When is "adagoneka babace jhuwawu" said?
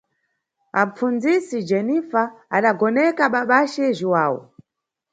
2.57-4.39